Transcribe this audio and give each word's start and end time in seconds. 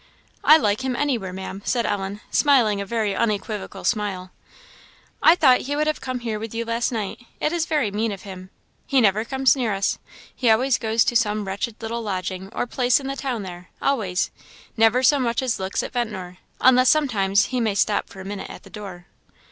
"I 0.43 0.57
like 0.57 0.81
him 0.81 0.95
anywhere, 0.95 1.31
Ma'am," 1.31 1.61
said 1.63 1.85
Ellen, 1.85 2.21
smiling 2.31 2.81
a 2.81 2.87
very 2.87 3.15
unequivocal 3.15 3.83
smile. 3.83 4.31
"I 5.21 5.35
thought 5.35 5.61
he 5.61 5.75
would 5.75 5.85
have 5.85 6.01
come 6.01 6.21
here 6.21 6.39
with 6.39 6.55
you 6.55 6.65
last 6.65 6.91
night; 6.91 7.23
it 7.39 7.51
is 7.53 7.67
very 7.67 7.91
mean 7.91 8.11
of 8.11 8.23
him! 8.23 8.49
He 8.87 8.99
never 8.99 9.23
comes 9.23 9.55
near 9.55 9.75
us; 9.75 9.99
he 10.35 10.49
always 10.49 10.79
goes 10.79 11.03
to 11.05 11.15
some 11.15 11.45
wretched 11.45 11.75
little 11.81 12.01
lodging 12.01 12.49
or 12.51 12.65
place 12.65 12.99
in 12.99 13.05
the 13.05 13.15
town 13.15 13.43
there 13.43 13.69
always; 13.79 14.31
never 14.75 15.03
so 15.03 15.19
much 15.19 15.43
as 15.43 15.59
looks 15.59 15.83
at 15.83 15.93
Ventnor, 15.93 16.39
unless 16.59 16.89
sometimes 16.89 17.45
he 17.53 17.59
may 17.59 17.75
stop 17.75 18.09
for 18.09 18.19
a 18.21 18.25
minute 18.25 18.49
at 18.49 18.63
the 18.63 18.71
door." 18.71 19.05